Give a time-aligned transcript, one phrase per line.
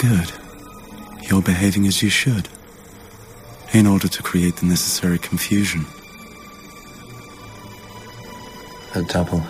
[0.00, 0.32] Good.
[1.28, 2.48] You're behaving as you should.
[3.74, 5.84] In order to create the necessary confusion.
[8.94, 9.44] A double.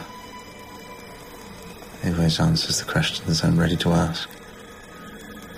[2.03, 4.29] He always answers the questions I'm ready to ask.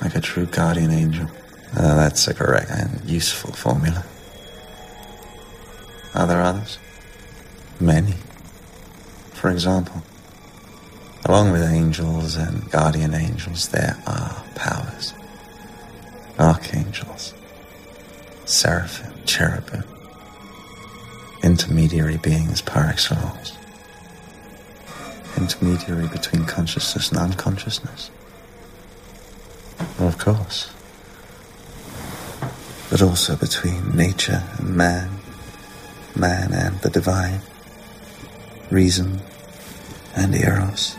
[0.03, 1.27] Like a true guardian angel.
[1.75, 4.05] Uh, that's a correct and useful formula.
[6.15, 6.79] Are there others?
[7.81, 8.17] Many.
[9.33, 10.03] For example,
[11.25, 15.15] along with angels and guardian angels, there are powers.
[16.39, 17.35] Archangels,
[18.45, 19.85] seraphim, cherubim,
[21.43, 23.57] intermediary beings par excellence.
[25.37, 28.11] Intermediary between consciousness and unconsciousness.
[29.99, 30.73] Well, of course.
[32.91, 35.11] But also between nature and man,
[36.15, 37.41] man and the divine,
[38.71, 39.23] reason
[40.15, 40.97] and eros,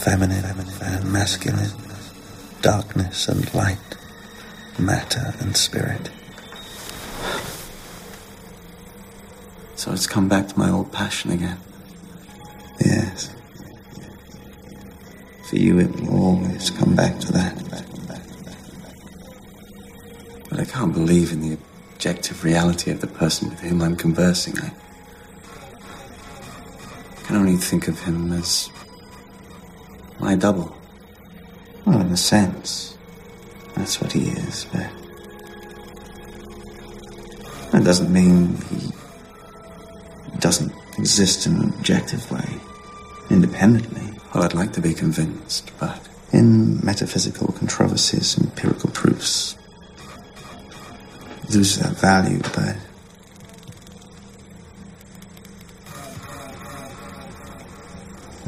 [0.00, 0.44] feminine
[0.82, 1.70] and masculine,
[2.62, 3.76] darkness and light,
[4.78, 6.10] matter and spirit.
[9.76, 11.58] So it's come back to my old passion again.
[12.82, 13.34] Yes.
[15.50, 17.58] For you, it will always come back to that.
[20.48, 21.58] But I can't believe in the
[21.92, 24.58] objective reality of the person with whom I'm conversing.
[24.58, 24.72] I
[27.24, 28.70] can only think of him as
[30.30, 30.72] my double.
[31.84, 32.96] Well, in a sense,
[33.74, 34.88] that's what he is, but
[37.72, 38.92] that doesn't mean he
[40.38, 42.48] doesn't exist in an objective way,
[43.28, 44.20] independently.
[44.32, 46.00] Well, I'd like to be convinced, but
[46.32, 49.56] In metaphysical controversies, empirical proofs
[51.52, 52.76] lose that value, but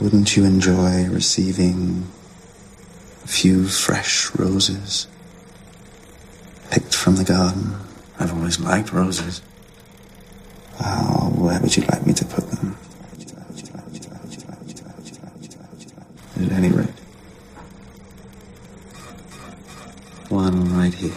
[0.03, 2.09] wouldn't you enjoy receiving
[3.25, 5.07] a few fresh roses
[6.73, 7.77] picked from the garden?
[8.19, 9.43] I've always liked roses.
[10.85, 12.77] Oh, where would you like me to put them?
[16.35, 16.89] At any rate,
[20.31, 21.13] One right here.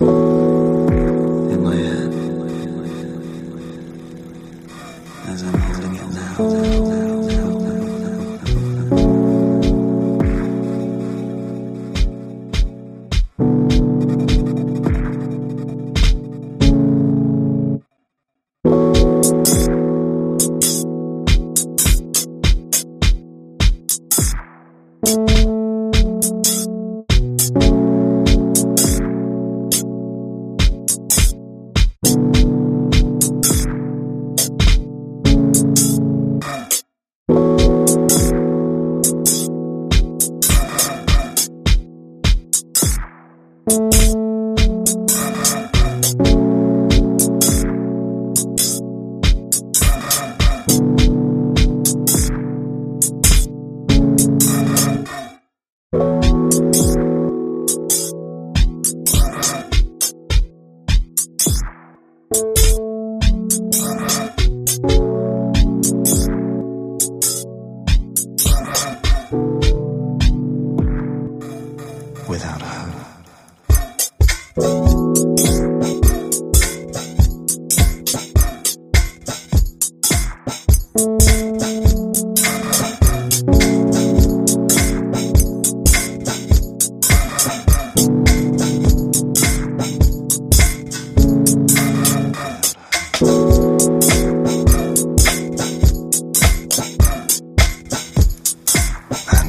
[0.00, 2.14] In my hand.
[5.28, 5.67] As I'm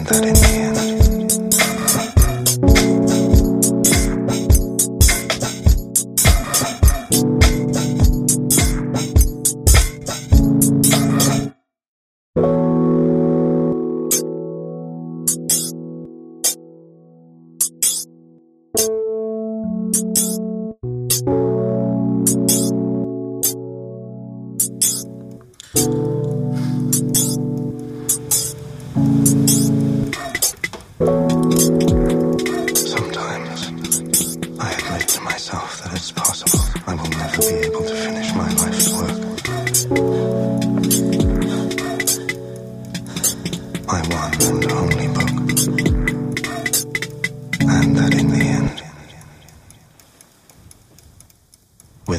[0.09, 0.78] that in the end,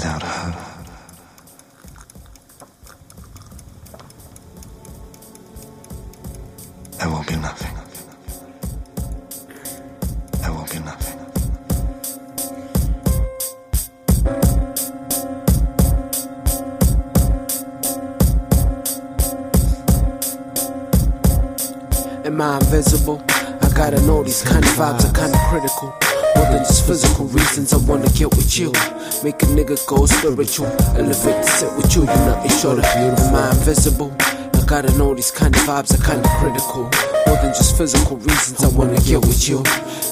[0.01, 0.57] without her.
[6.99, 7.75] There will be nothing.
[10.41, 11.19] There will be nothing.
[22.25, 23.23] Am I invisible?
[23.29, 26.10] I gotta know these kind of vibes are kinda critical.
[26.41, 28.73] More than just physical reasons, I wanna get with you.
[29.23, 30.69] Make a nigga go spiritual.
[30.97, 33.27] Elevate the set with you, you're nothing short of beautiful.
[33.29, 34.11] Am I invisible?
[34.57, 36.89] I gotta know these kind of vibes are kinda critical.
[37.27, 39.59] More than just physical reasons, I wanna get with you.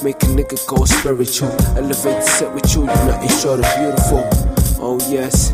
[0.03, 1.49] Make a nigga go spiritual.
[1.75, 4.21] Elevate the set with you, you're nothing short of beautiful.
[4.77, 5.51] Oh yes.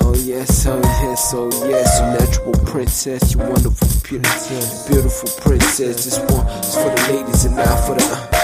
[0.00, 6.06] Oh yes, oh yes, oh yes, you natural princess, you wonderful beautiful, beautiful princess.
[6.06, 8.04] This one is for the ladies and not for the.
[8.08, 8.37] Uh,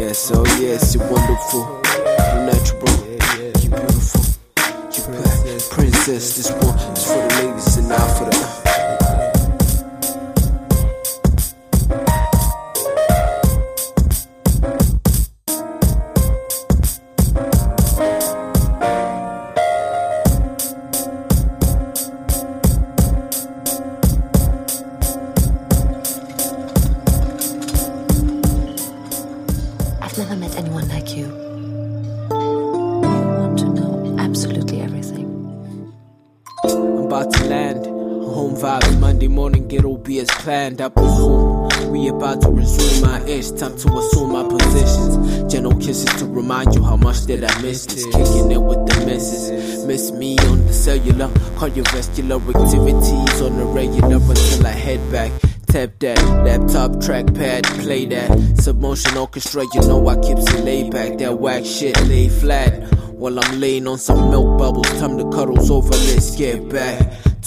[0.00, 2.88] yes, oh yes, you're wonderful, You're natural,
[3.60, 4.22] you're beautiful,
[4.94, 6.36] you black princess.
[6.36, 8.59] This one is for the ladies and not for the.
[37.20, 37.86] About to land.
[37.86, 40.80] Home vibes Monday morning, get OB as planned.
[40.80, 43.50] I presume we about to resume my ish.
[43.50, 45.52] Time to assume my positions.
[45.52, 48.04] Gentle kisses to remind you how much that I miss this.
[48.06, 49.84] Kicking it with the misses.
[49.84, 51.28] Miss me on the cellular.
[51.58, 55.32] Cardiovascular activities on the regular until I head back.
[55.66, 59.64] Tap that laptop trackpad, play that submotion orchestra.
[59.74, 61.18] You know I keeps it laid back.
[61.18, 62.72] That whack shit lay flat.
[63.20, 65.90] While I'm laying on some milk bubbles, time to cuddles over.
[65.90, 66.98] Let's get back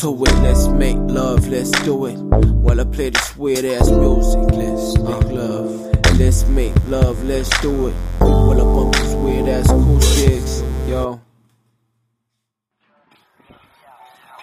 [0.02, 0.34] to it.
[0.44, 1.48] Let's make love.
[1.48, 2.14] Let's do it.
[2.16, 5.92] While I play this weird ass music, let's make love.
[6.20, 7.24] Let's make love.
[7.24, 7.94] Let's do it.
[8.20, 11.20] While I bump this weird ass acoustics, yo.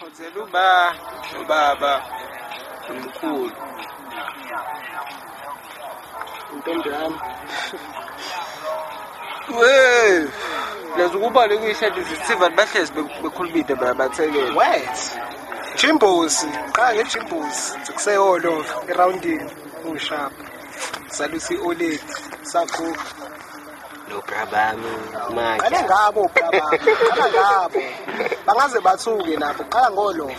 [0.01, 0.95] Khonzela uba
[1.41, 2.03] ubaba
[2.91, 3.53] umkhulu
[6.55, 7.19] intombi yami
[10.97, 14.99] we leza ukubale kuyishadi zithiva bahlezi be- bekhulumile bathekela wet
[15.77, 19.51] jimbosi qala ngejimbosi kuseyolova erawundini
[19.85, 20.45] uyishapha
[21.09, 22.01] salusi oledi
[22.43, 23.05] sakhupha
[24.09, 24.93] nobrabami
[25.61, 26.79] qale ngabo braba
[27.09, 27.81] qala ngabo.
[28.47, 30.35] Bangaze bathuke nabo qala ngolova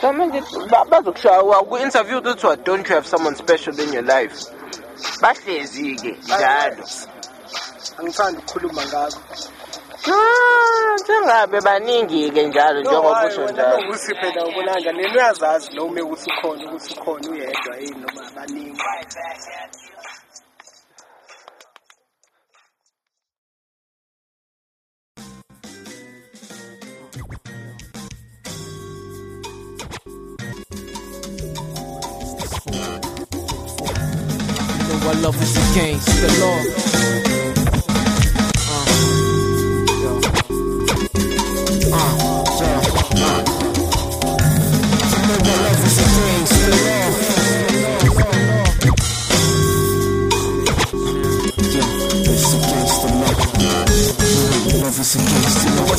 [0.00, 4.34] So manje ba- bazokushaya ku-interview kuthiwa don't you have someone special in your life?
[5.22, 6.84] Bahlezi-ke njalo.
[7.98, 9.20] angisandi ukukhuluma ngakho.
[11.06, 13.90] Sengabe baningi-ke njalo njengoba usho njalo.
[13.92, 15.14] usiphe la ubonanja nini?
[15.14, 18.82] Uyazazi noma ukuthi ukhona ukuthi ukhona uyedwa yini noma baningi
[35.08, 36.95] I love is the game, the law.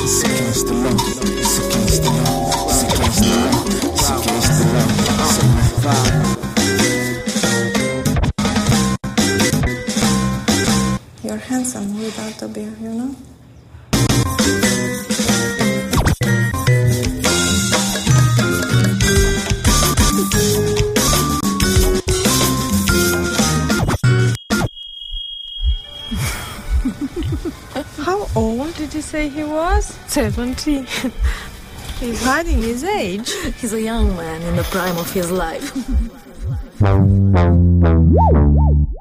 [0.00, 0.88] It's against the law.
[0.88, 2.48] It's against the law.
[2.64, 3.60] It's against the law.
[3.92, 4.88] It's against the law.
[5.20, 5.46] It's a
[5.84, 6.16] vibe.
[11.22, 13.14] You're handsome without a beard, you know?
[29.10, 29.86] Say he was?
[30.06, 30.82] 70.
[31.98, 33.32] He's hiding his age.
[33.60, 35.74] He's a young man in the prime of his life.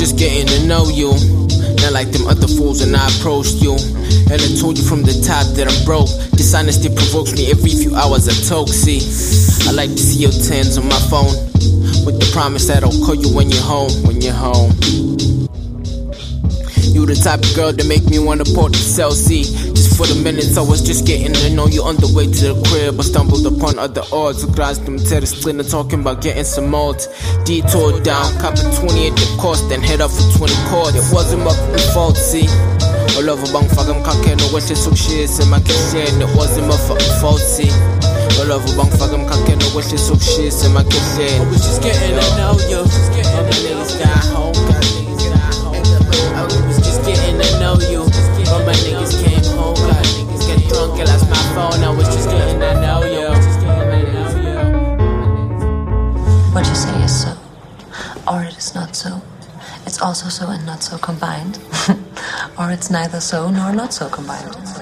[0.00, 1.12] just getting to know you.
[1.84, 3.74] Not like them other fools, when I approached you.
[4.32, 6.08] And I told you from the top that I'm broke.
[6.32, 8.26] Dishonesty provokes me every few hours.
[8.26, 9.04] I talk, see.
[9.68, 11.36] I like to see your tens on my phone.
[12.08, 13.92] With the promise that I'll call you when you're home.
[14.04, 14.72] When you're home.
[16.90, 19.42] You the type of girl that make me wanna port to Chelsea.
[19.44, 22.54] Just for the minutes, I was just getting to know you on the way to
[22.54, 22.98] the crib.
[22.98, 24.42] I stumbled upon other odds.
[24.42, 27.06] Across them terrace cleaner talking about getting some malt.
[27.44, 30.96] Detour down, copping 20 at the cost, then head up for 20 chords.
[30.98, 31.54] It wasn't my
[31.94, 32.48] fault, see.
[33.18, 36.22] All over bang fagam kake no wish so shit in my kitchen.
[36.22, 37.70] It wasn't my fucking fault, see.
[38.38, 41.38] All over bang fagam kake no wish so shit in my kitchen.
[41.38, 42.82] I was just getting to know you.
[42.82, 44.54] All the niggas got home,
[47.74, 48.00] know you.
[48.50, 51.84] All my niggas came home, got niggas get drunk and lost my phone.
[51.84, 53.30] I was just getting know you.
[56.54, 57.36] What you say is so,
[58.30, 59.22] or it is not so.
[59.86, 61.58] It's also so and not so combined.
[62.58, 63.72] or it's neither so nor.
[63.72, 64.79] Not so combined.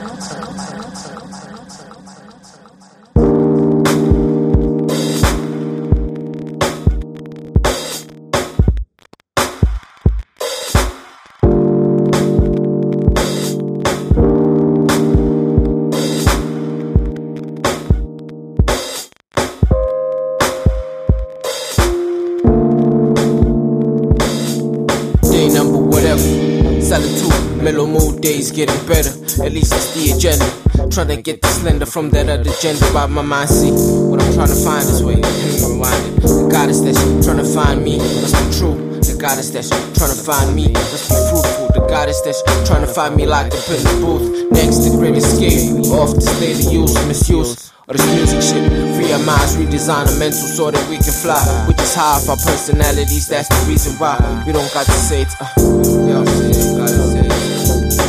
[28.59, 29.15] Getting better.
[29.47, 30.51] At least it's the agenda.
[30.91, 33.49] Trying to get the slender from that other gender by my mind.
[33.49, 35.15] See what I'm trying to find this way.
[35.15, 36.27] Rewind it.
[36.27, 38.75] The goddess that's trying to find me must be true.
[38.99, 41.71] The goddess that's trying to find me must be fruitful.
[41.71, 44.27] The goddess that's trying to find me locked up in the booth.
[44.51, 45.79] Next to great escape.
[45.95, 47.71] Off the state of use, misuse.
[47.87, 48.67] Or this music shit,
[48.99, 51.41] free our minds, redesign our mental so that we can fly.
[51.71, 55.33] We just half our personalities, that's the reason why we don't got to say it.
[55.41, 57.18] Uh,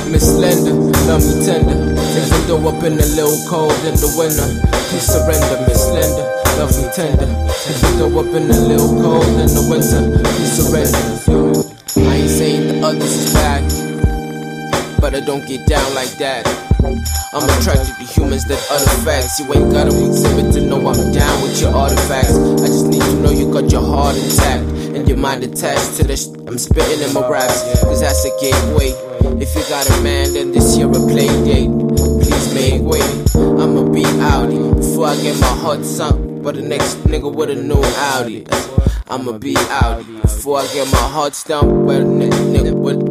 [0.10, 0.74] Miss Linda,
[1.06, 1.78] love me tender.
[1.78, 4.48] Even though I've been a little cold in the winter,
[4.90, 6.26] please surrender, Miss Linda,
[6.58, 7.30] love me tender.
[7.70, 10.02] Even though I've been a little cold in the winter,
[10.34, 12.10] please surrender.
[12.10, 16.48] I ain't saying the others is bad, but I don't get down like that.
[17.32, 19.40] I'm attracted to humans that utter facts.
[19.40, 22.34] You ain't gotta exhibit to know I'm down with your artifacts.
[22.36, 24.64] I just need to know you got your heart intact
[24.98, 27.62] and your mind attached to the sh- I'm spitting in my raps.
[27.84, 29.09] Cause that's a gateway.
[29.42, 31.70] If you got a man, then this year a play date.
[31.98, 33.02] Please make way.
[33.36, 36.44] I'ma be Audi before I get my heart sunk.
[36.44, 38.46] But the next nigga with a new Audi.
[39.10, 41.88] I'ma be Audi before I get my heart stumped.
[41.88, 43.09] But the next nigga with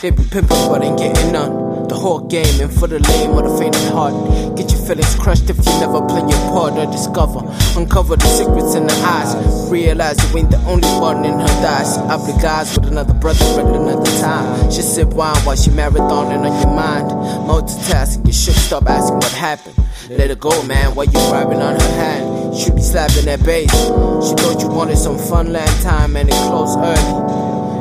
[0.00, 1.88] they be pimping but ain't getting none.
[1.88, 4.56] The whole game and for the lame or the faint of heart.
[4.56, 7.40] Get your feelings crushed if you never play your part or discover.
[7.76, 9.34] Uncover the secrets in the eyes.
[9.70, 11.98] Realize you ain't the only one in her thighs.
[12.08, 14.70] Obligazed with another brother at another time.
[14.70, 17.10] She sip wine while she marathoning on your mind.
[17.50, 19.76] Multitasking, you should stop asking what happened.
[20.08, 22.56] Let her go, man, while you grabbing on her hand.
[22.56, 23.70] She be slapping that bass.
[23.70, 27.39] She thought you wanted some fun land time and it closed early.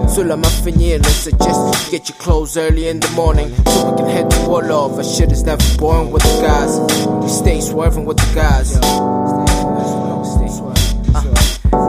[0.09, 4.29] Sulla Maffinir, let's suggest get your clothes early in the morning so we can head
[4.31, 4.95] to Warlord.
[4.95, 6.79] For shit is never boring with the guys.
[7.23, 8.75] We stay swerving with the guys.
[11.15, 11.23] Uh,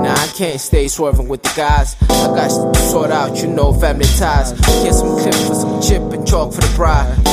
[0.03, 1.97] nah, I can't stay swerving with the guys.
[2.03, 4.53] I got to sort out, you know, family ties.
[4.53, 7.30] Get some clip for some chip and chalk for the bride.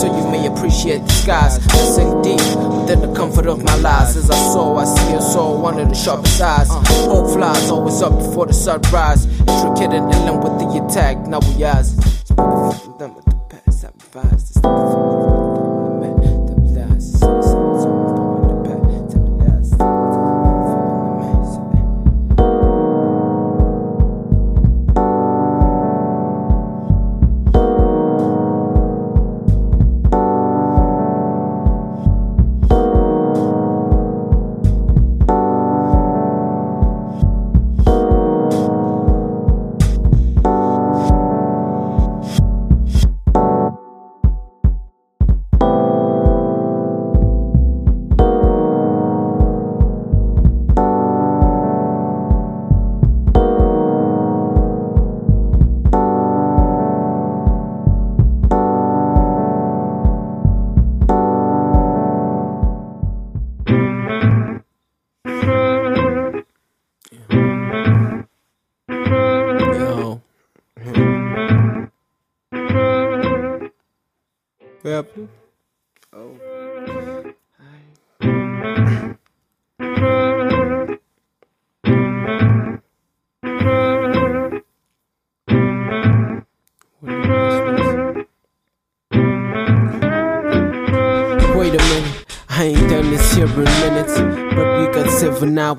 [0.00, 1.62] So you may appreciate the skies.
[1.94, 4.16] Sink deep within the comfort of my lies.
[4.16, 6.68] As I saw, I see a soul, one of the sharpest eyes.
[6.68, 9.26] Hope flies always up before the sunrise.
[9.26, 11.16] Intricate and inland with the attack.
[11.26, 11.94] Now we eyes.
[12.98, 15.39] Done with the past, I.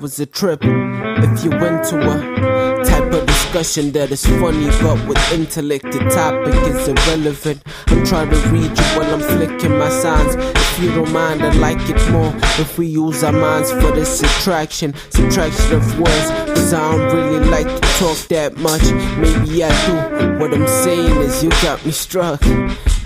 [0.08, 0.60] seven a trip.
[0.62, 6.54] If you into a type of discussion that is funny, but with intellect, the topic
[6.54, 7.62] is irrelevant.
[7.86, 10.34] I'm trying to read you while I'm flicking my signs.
[10.34, 14.04] If you don't mind, I'd like it more if we use our minds for the
[14.04, 16.30] subtraction, subtraction of words.
[16.50, 18.82] Cause I don't really like to talk that much.
[19.18, 20.38] Maybe I do.
[20.38, 22.40] What I'm saying is, you got me struck.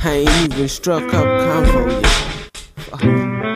[0.04, 2.52] I ain't even struck up convo yet.
[2.76, 3.55] Fuck.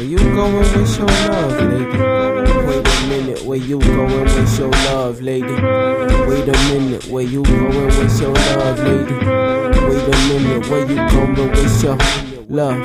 [0.00, 1.84] Where you going with your love, lady?
[1.84, 5.44] Wait a minute, where you going with your love, lady?
[5.44, 9.12] Wait a minute, where you going with your love, lady?
[9.12, 11.98] Wait a minute, where you going with your
[12.48, 12.78] love?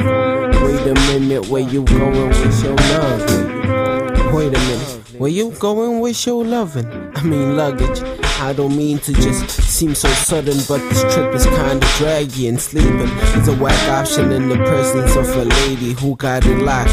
[0.62, 4.34] Wait a minute, where you going with your love?
[4.34, 7.14] Wait a minute, where you going with your loving?
[7.16, 8.25] I mean luggage.
[8.46, 12.62] I don't mean to just seem so sudden, but this trip is kinda draggy and
[12.62, 16.92] sleeping is a whack option in the presence of a lady who got it locked.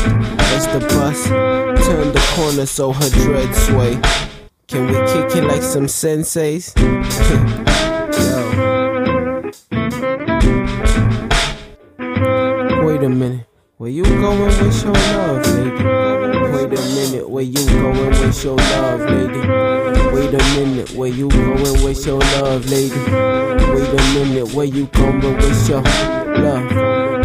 [0.54, 1.26] As the bus
[1.86, 4.00] turned the corner so her dreads sway.
[4.66, 6.72] Can we kick it like some senseis?
[8.16, 9.42] Yo.
[12.86, 13.46] Wait a minute,
[13.82, 15.70] where you going with your love, lady?
[16.52, 19.40] Wait a minute, where you going with your love, lady?
[20.14, 22.94] Wait a minute, where you going with your love, lady?
[22.94, 26.70] Wait a minute, where you going with your love?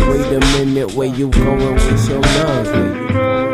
[0.10, 3.47] Wait a minute, where you going with your love, lady?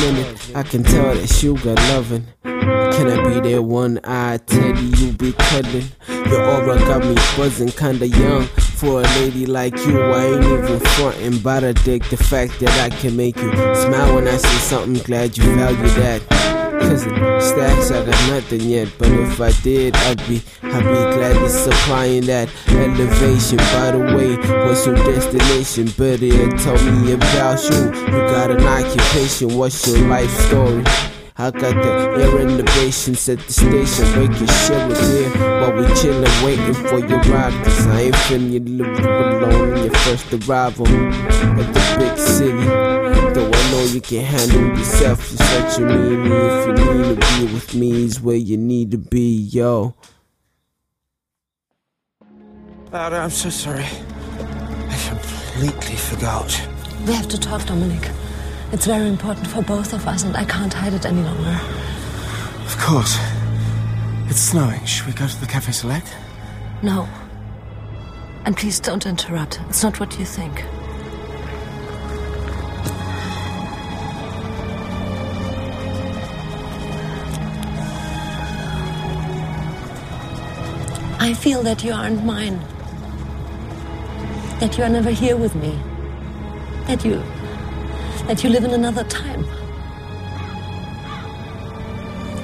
[0.00, 2.26] Minute, I can tell that you got loving.
[2.42, 5.88] Can I be that one eyed teddy you be cuddling?
[6.08, 8.44] Your aura got me buzzing, kinda young.
[8.76, 12.78] For a lady like you, I ain't even frontin', but I dig the fact that
[12.80, 15.02] I can make you smile when I say something.
[15.02, 16.55] Glad you value that.
[16.80, 18.88] Cause in stacks, I got nothing yet.
[18.98, 23.58] But if I did, I'd be, I'd be glad to supplying that elevation.
[23.58, 24.36] By the way,
[24.66, 25.86] what's your destination?
[25.96, 27.84] Better yet, tell me about you.
[27.86, 30.84] You got an occupation, what's your life story?
[31.38, 34.06] I got the air in the basement at the station.
[34.16, 37.52] Your shit with beer while we chillin', waiting for your ride.
[37.62, 38.98] Cause I ain't finna live
[39.42, 42.64] alone in your first arrival at the big city.
[43.34, 43.55] Though
[43.86, 46.68] you can handle yourself, you're such a meanie.
[46.68, 49.94] If you need to be with me, is where you need to be, yo.
[52.92, 53.84] Lara, I'm so sorry.
[53.84, 56.68] I completely forgot.
[57.06, 58.10] We have to talk, Dominic.
[58.72, 61.60] It's very important for both of us, and I can't hide it any longer.
[62.64, 63.18] Of course.
[64.28, 64.84] It's snowing.
[64.84, 66.12] Should we go to the Cafe Select?
[66.82, 67.08] No.
[68.44, 69.60] And please don't interrupt.
[69.68, 70.64] It's not what you think.
[81.26, 82.60] I feel that you aren't mine.
[84.60, 85.76] That you are never here with me.
[86.86, 87.20] That you.
[88.28, 89.44] that you live in another time.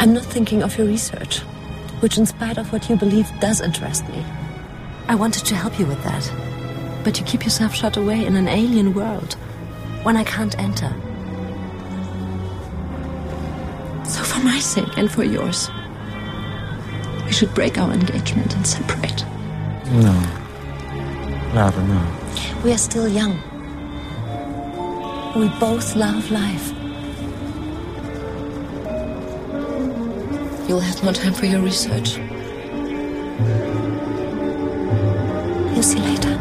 [0.00, 1.38] I'm not thinking of your research,
[2.00, 4.26] which, in spite of what you believe, does interest me.
[5.06, 6.24] I wanted to help you with that.
[7.04, 9.34] But you keep yourself shut away in an alien world,
[10.02, 10.92] one I can't enter.
[14.04, 15.70] So, for my sake and for yours,
[17.32, 19.24] we should break our engagement and separate.
[19.90, 20.12] No.
[21.54, 22.06] Rather, no.
[22.62, 23.32] We are still young.
[25.34, 26.68] We both love life.
[30.68, 32.18] You'll have more time for your research.
[35.72, 36.31] You'll see later.